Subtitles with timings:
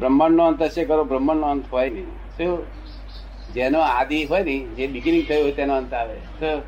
[0.00, 2.06] બ્રહ્માંડ નો અંત હશે કરો બ્રહ્માંડ નો અંત હોય નહીં.
[2.36, 2.66] શું
[3.54, 6.16] જેનો આદિ હોય ને જે બિગિનિંગ થયું હોય તેનો અંત આવે.
[6.40, 6.62] તો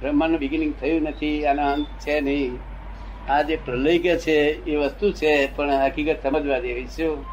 [0.00, 2.58] બ્રહ્માંડનું બિગિનિંગ થયું નથી આનો અંત છે નહીં.
[3.28, 7.24] આ જે પ્રલય કે છે એ વસ્તુ છે પણ હકીકત સમજવા જેવી શું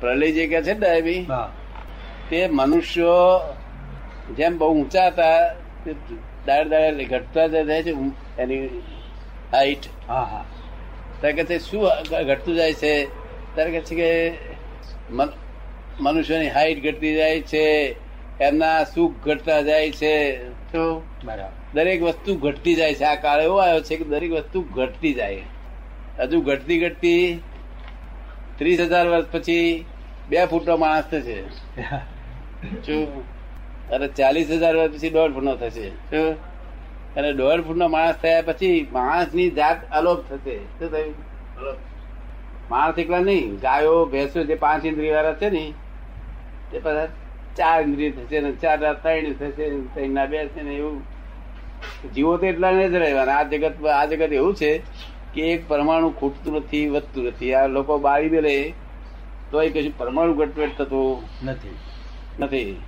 [0.00, 1.48] પ્રલય જે કે છે ને હા.
[2.30, 3.56] તે મનુષ્યો
[4.36, 5.38] જેમ બહુ ઊંચા હતા
[5.84, 5.94] તે
[6.46, 7.92] દાડે દાડે ઘટતા જાય છે
[8.38, 8.68] એની
[9.52, 10.44] હાઈટ હા હા.
[11.20, 11.84] ત્યારે કે શું
[12.26, 12.92] ઘટતું જાય છે?
[13.54, 14.10] ત્યારે કે છે કે
[16.00, 17.96] મનુષ્યની હાઈટ ઘટતી જાય છે
[18.40, 20.38] એમના સુખ ઘટતા જાય છે.
[20.72, 21.02] તો?
[21.74, 23.04] દરેક વસ્તુ ઘટતી જાય છે.
[23.04, 25.42] આ કાળ એવો આવ્યો છે કે દરેક વસ્તુ ઘટતી જાય.
[26.18, 27.40] હજુ ઘટતી ઘટતી
[28.58, 29.84] ત્રીસ હજાર વર્ષ પછી
[30.28, 31.40] બે ફૂટનો માણસ થશે.
[33.90, 35.88] અને ચાલીસ હજાર વર્ષ પછી દોઢ ફૂટનો થશે.
[37.16, 40.58] અને દોઢ ફૂટનો માણસ થયા પછી માણસની જાત અલોપ થશે.
[40.58, 41.14] શું થયું?
[41.56, 41.76] અલોપ.
[42.70, 43.54] માણસ એકલા નહીં.
[43.54, 45.74] ગાયો ભેંસો જે પાંચ ઇન્દ્રિય વાળા છે ને
[46.70, 47.06] તે બધા
[47.56, 51.02] ચાર ઇન્દ્રિય થશે ને ચાર ત્રણ થશે ત્રણ ના બે છે ને એવું.
[52.14, 53.36] જીવો તો એટલા ને જ રહેવાના.
[53.36, 54.78] આ જગત આ જગત એવું છે
[55.34, 57.54] કે એક પરમાણુ ખૂટતું નથી વધતું નથી.
[57.54, 58.72] આ લોકો બાળી બેલે
[59.50, 61.76] તો એ કશું પરમાણુ ઘટવેટ થતું નથી.
[62.40, 62.80] નથી.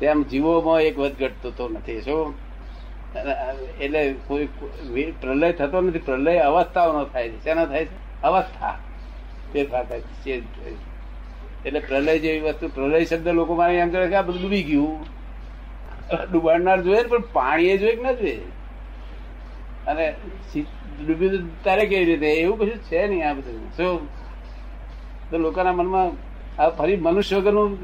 [0.00, 2.00] તેમ જીવોમાં એક વધ ઘટતો તો નથી.
[2.00, 2.34] શું?
[3.80, 5.98] એટલે કોઈ કોઈ- પ્રલય થતો નથી.
[5.98, 7.44] પ્રલય અવસ્થાઓનો થાય છે.
[7.44, 8.22] શેનો થાય છે?
[8.22, 8.78] અવસ્થા.
[9.52, 10.40] ફેરફાર થાય છે.
[10.40, 10.74] થાય
[11.66, 14.96] એટલે પ્રલય જેવી વસ્તુ, પ્રલય શબ્દ લોકો મારે એમ કરે કે આ બધું ડૂબી ગયું.
[16.32, 18.40] ડૂબાડનાર જોઈએ ને, પણ પાણી એ જોઈએ કે ના જોઈએ
[19.86, 20.06] અને
[21.06, 22.28] ડૂબ્યું તારે કેવી રીતે?
[22.34, 23.68] એવું કશું છે નહીં આ બધું.
[23.76, 24.08] શું
[25.30, 26.08] તો લોકોના મનમાં
[26.62, 27.78] આ ફરી મનુષ્ય વગરનું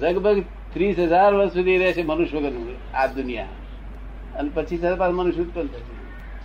[0.00, 0.38] લગભગ
[0.72, 3.48] ત્રીસ હજાર વર્ષ સુધી રહેશે મનુષ્ય વગરનું આ દુનિયા.
[4.36, 5.92] અને પછી તરત પાછું મનુષ્ય ઉત્પન્ન થશે.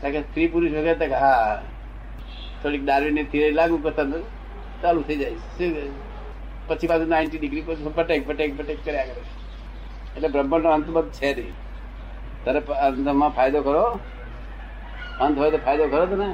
[0.01, 1.61] કારણ કે સ્ત્રી પુરુષ વગર તક હા,
[2.63, 4.03] થોડીક દારૂની થિયરી લાગુ કરતા
[4.81, 5.31] ચાલુ થઈ જાય.
[5.57, 5.71] શું
[6.67, 9.23] પછી પાછું નાઇન્ટી ડિગ્રી પછી પટેક પટેક પટેક કર્યા કરે.
[10.15, 11.55] એટલે બ્રહ્માંડનો અંત બધો છે નહીં.
[12.45, 13.85] તારે અંતમાં ફાયદો કરો
[15.21, 16.29] અંત હોય તો ફાયદો કરો તને?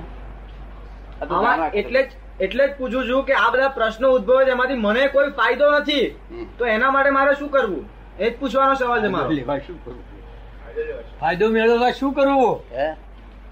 [1.28, 2.10] તો આમાં એટલે જ
[2.42, 6.06] એટલે જ પૂછું છું કે આ બધા પ્રશ્નો ઉદભવે છે એમાંથી મને કોઈ ફાયદો નથી.
[6.58, 7.84] તો એના માટે મારે શું કરવું?
[8.20, 9.30] એ જ પૂછવાનો સવાલ છે મારો.
[9.68, 10.04] શું કરવું?
[11.20, 12.54] ફાયદો મેળવવા શું કરવું?
[12.72, 12.88] હે?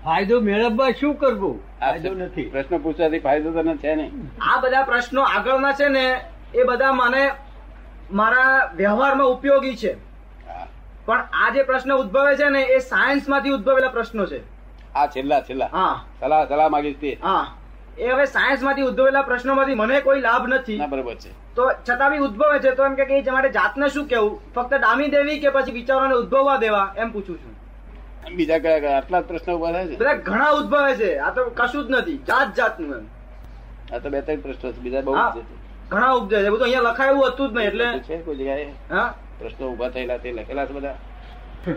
[0.06, 1.60] ફાયદો મેળવવા શું કરવું?
[1.80, 2.44] ફાયદો નથી.
[2.44, 6.22] પ્રશ્ન પૂછવાથી ફાયદો તો છે નહીં આ બધા પ્રશ્નો આગળના છે ને
[6.56, 7.32] એ બધા મને
[8.12, 10.12] મારા વ્યવહારમાં ઉપયોગી છે.
[11.06, 14.42] પણ આ જે પ્રશ્ન ઉદ્ભવે છે ને એ સાયન્સમાંથી ઉદ્ભવેલા પ્રશ્નો છે.
[14.94, 15.70] આ છેલ્લા છેલ્લા.
[15.72, 16.06] હા.
[16.20, 17.18] સલાહ સલાહ માંગીશ તે.
[17.24, 17.58] હા.
[17.98, 20.78] એ હવે સાયન્સમાંથી ઉદ્ભવેલા પ્રશ્નોમાંથી મને કોઈ લાભ નથી.
[20.78, 21.56] ના બરોબર છે.
[21.56, 25.08] તો છતાં બી ઉદ્ભવે છે તો એમ કે એ માટે જાતને શું કેવું ફક્ત ડામી
[25.08, 27.56] દેવી કે પછી વિચારોને ઉદ્ભવવા દેવા એમ પૂછું છું.
[28.36, 28.98] બીજા કયા કયા?
[28.98, 29.96] આટલા જ પ્રશ્નો ઊભા થાય છે?
[30.22, 31.18] ઘણા ઉદભવે છે.
[31.18, 32.18] આ તો કશું જ નથી.
[32.18, 33.06] જાત જાતનું એમ.
[33.96, 34.78] આ તો બે ત્રણ પ્રશ્નો છે.
[34.78, 35.42] બીજા બહુ છે.
[35.90, 36.50] ઘણા ઉપજે છે.
[36.50, 38.66] બધું અહીંયા લખાયું હતું જ નહીં એટલે છે કોઈ જગ્યાએ.
[38.92, 39.14] હા.
[39.40, 40.96] પ્રશ્નો ઊભા થયેલા તે લખેલા છે બધા.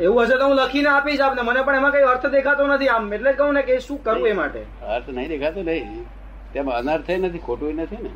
[0.01, 1.43] એવું હશે તો હું લખીને આપીશ આપને.
[1.43, 3.15] મને પણ એમાં કઈ અર્થ દેખાતો નથી આમ.
[3.15, 4.61] એટલે જ કહું ને કે શું કરવું એ માટે.
[4.83, 6.05] અર્થ નહીં દેખાતો નહીં.
[6.53, 8.11] તેમાં અનર્થ નથી ખોટું નથી ને.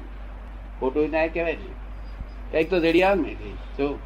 [0.81, 1.69] ખોટું ના કહેવાય ને
[2.53, 3.35] કંઈક તો જડિયા ને
[3.79, 3.99] જો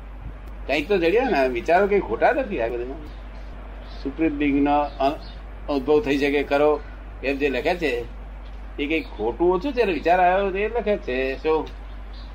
[0.67, 1.49] કંઈક તો જડિયા ને.
[1.49, 2.85] વિચારો કઈ ખોટા નથી આ બધા
[4.03, 6.81] સુપ્રીમ બિંગ નો ઉદ્ભવ થઈ શકે, કરો.
[7.25, 8.05] એમ જે લખે છે,
[8.79, 11.43] એ કઈ ખોટું ઓછું છે વિચાર આવ્યો એ લખે છે.
[11.43, 11.67] શું?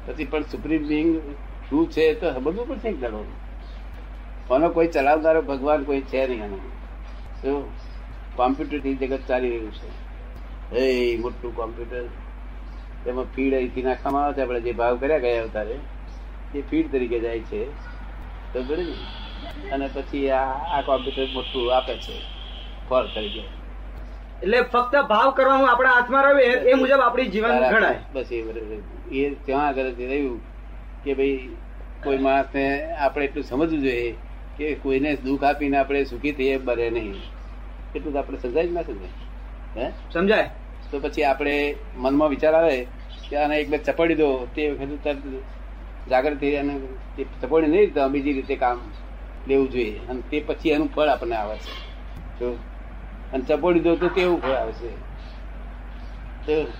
[0.05, 1.21] પછી પણ સુપ્રીમ બિંગ
[1.69, 3.25] શું છે તો સમજવું પડશે એક દાડો
[4.51, 6.57] આનો કોઈ ચલાવનારો ભગવાન કોઈ છે નહીં આનો.
[7.41, 7.69] શું?
[8.35, 10.75] કોમ્પ્યુટરથી જગત ચાલી રહ્યું છે.
[10.75, 12.03] એ મોટું કોમ્પ્યુટર.
[13.05, 15.75] તેમાં ફીડ અહીંથી નાખવામાં આવે છે, આપણે જે ભાવ કર્યા ગયા અવતારે,
[16.55, 17.65] એ ફીડ તરીકે જાય છે.
[18.53, 19.26] તો બરાબર.
[19.71, 22.21] અને પછી આ કોમ્પ્યુટર મોટું આપે છે.
[22.89, 23.39] ફળ તરીકે.
[24.41, 27.99] એટલે ફક્ત ભાવ કરવાનું આપણા હાથમાં રહે એ- મુજબ આપણી જીવન ઘડાય.
[28.13, 28.41] બસ એ
[29.11, 30.41] એ ત્યાં આગળ રહ્યું
[31.03, 31.55] કે ભાઈ
[32.03, 34.15] કોઈ માણસને આપણે એટલું સમજવું જોઈએ
[34.57, 37.13] કે કોઈને દુઃખ આપીને આપણે સુખી થઈએ બરે નહીં.
[37.95, 39.91] એટલું તો આપણે સમજાય જ ના સમજાય હે?
[40.13, 40.49] સમજાય.
[40.91, 42.87] તો પછી આપણે મનમાં વિચાર આવે
[43.29, 45.17] કે આને એક બે ચપડી દો તે વખતે તરત
[46.09, 46.79] જાગૃતિ અને
[47.41, 48.81] ચપડી નહીં તો બીજી રીતે કામ
[49.47, 49.99] લેવું જોઈએ.
[50.09, 51.71] અને તે પછી એનું ફળ આપણને આવે છે.
[52.39, 52.57] જો
[53.33, 54.95] અને ચપોડી દો તો તેવું ફળ આવે છે?
[56.45, 56.71] તો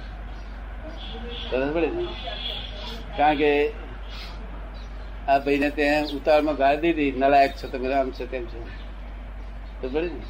[3.18, 3.70] કારણ કે
[5.28, 8.60] આ ભાઈને ત્યાં ઉતાવળમાં ગાળ દીધી નલાયક છો તમે આમ છે તેમ છે.
[9.82, 10.22] તો પડે ને?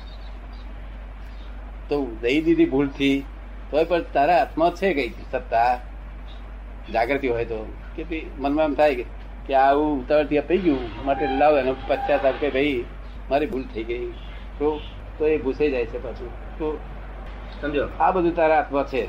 [1.90, 3.24] તો દઈ દીધી ભૂલથી,
[3.72, 5.80] તોય પણ તારા હાથમાં છે કઈ સત્તા?
[6.94, 7.74] જાગૃતિ હોય તો.
[7.95, 9.17] કે મનમાં એમ થાય કે-
[9.47, 11.05] કે આવું ઉતાવળથી આપી ગયું.
[11.05, 12.85] માટે લાવ એનો પશ્ચાતાપ કે ભાઈ
[13.29, 14.07] મારી ભૂલ થઈ ગઈ.
[14.59, 14.81] તો
[15.17, 16.29] તો એ ભૂસાઈ જાય છે પાછું.
[16.59, 16.77] તો
[17.61, 17.88] સમજો?
[17.99, 19.07] આ બધું તારા હાથમાં છે.